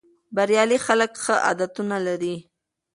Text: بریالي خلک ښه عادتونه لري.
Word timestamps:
بریالي 0.35 0.77
خلک 0.85 1.11
ښه 1.23 1.35
عادتونه 1.45 1.97
لري. 2.07 2.35